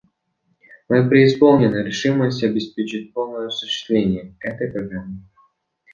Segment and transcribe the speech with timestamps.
[0.89, 5.21] Мы преисполнены решимости обеспечить полное осуществление этой программы.